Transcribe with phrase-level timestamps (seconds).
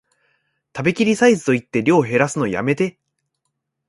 [0.75, 2.97] 食べきりサイズと言って量へらすのやめて